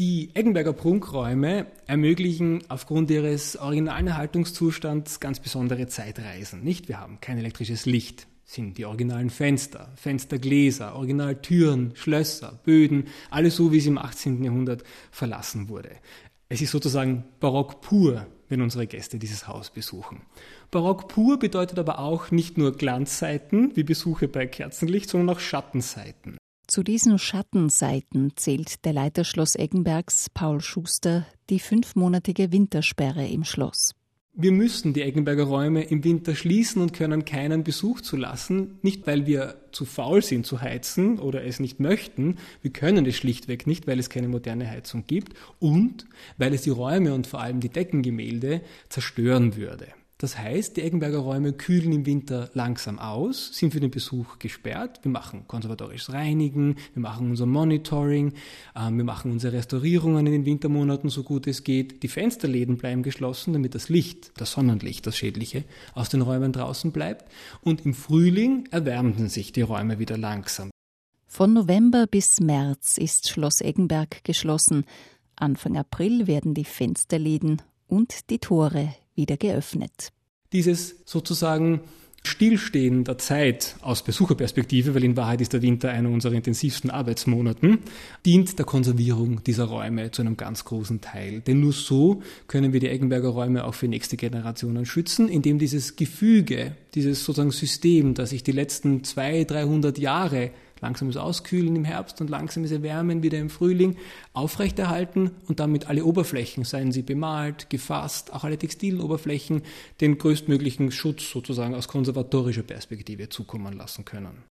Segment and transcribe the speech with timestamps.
[0.00, 6.64] Die Eggenberger Prunkräume ermöglichen aufgrund ihres originalen Erhaltungszustands ganz besondere Zeitreisen.
[6.64, 6.88] Nicht?
[6.88, 13.72] Wir haben kein elektrisches Licht, sind die originalen Fenster, Fenstergläser, Originaltüren, Schlösser, Böden, alles so,
[13.72, 14.42] wie es im 18.
[14.42, 15.90] Jahrhundert verlassen wurde.
[16.48, 20.22] Es ist sozusagen barock pur, wenn unsere Gäste dieses Haus besuchen.
[20.70, 26.39] Barock pur bedeutet aber auch nicht nur Glanzseiten wie Besuche bei Kerzenlicht, sondern auch Schattenseiten.
[26.70, 33.96] Zu diesen Schattenseiten zählt der Leiter Schloss Eggenbergs, Paul Schuster, die fünfmonatige Wintersperre im Schloss.
[34.34, 39.26] Wir müssen die Eggenberger Räume im Winter schließen und können keinen Besuch zulassen, nicht weil
[39.26, 43.88] wir zu faul sind zu heizen oder es nicht möchten, wir können es schlichtweg nicht,
[43.88, 46.06] weil es keine moderne Heizung gibt und
[46.38, 49.88] weil es die Räume und vor allem die Deckengemälde zerstören würde.
[50.20, 55.00] Das heißt, die Eggenberger Räume kühlen im Winter langsam aus, sind für den Besuch gesperrt.
[55.02, 58.34] Wir machen konservatorisches Reinigen, wir machen unser Monitoring,
[58.76, 62.02] ähm, wir machen unsere Restaurierungen in den Wintermonaten so gut es geht.
[62.02, 65.64] Die Fensterläden bleiben geschlossen, damit das Licht, das Sonnenlicht, das Schädliche,
[65.94, 67.32] aus den Räumen draußen bleibt.
[67.62, 70.68] Und im Frühling erwärmten sich die Räume wieder langsam.
[71.28, 74.84] Von November bis März ist Schloss Eggenberg geschlossen.
[75.34, 80.12] Anfang April werden die Fensterläden und die Tore wieder geöffnet.
[80.52, 81.82] Dieses sozusagen
[82.22, 87.78] Stillstehen der Zeit aus Besucherperspektive, weil in Wahrheit ist der Winter einer unserer intensivsten Arbeitsmonaten,
[88.26, 91.40] dient der Konservierung dieser Räume zu einem ganz großen Teil.
[91.40, 95.96] Denn nur so können wir die Eggenberger Räume auch für nächste Generationen schützen, indem dieses
[95.96, 102.20] Gefüge, dieses sozusagen System, das sich die letzten zwei, dreihundert Jahre langsames Auskühlen im Herbst
[102.20, 103.96] und langsames Erwärmen wieder im Frühling
[104.32, 109.62] aufrechterhalten und damit alle Oberflächen, seien sie bemalt, gefasst, auch alle textilen Oberflächen,
[110.00, 114.44] den größtmöglichen Schutz sozusagen aus konservatorischer Perspektive zukommen lassen können.